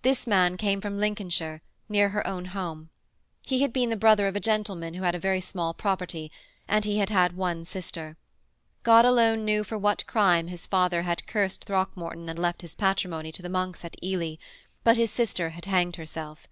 [0.00, 2.88] This man came from Lincolnshire, near her own home.
[3.42, 6.32] He had been the brother of a gentleman who had a very small property,
[6.66, 8.16] and he had had one sister.
[8.84, 13.30] God alone knew for what crime his father had cursed Throckmorton and left his patrimony
[13.32, 14.36] to the monks at Ely
[14.82, 16.46] but his sister had hanged herself.